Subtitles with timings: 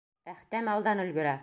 [0.33, 1.39] Әхтәм алдан өлгөрә.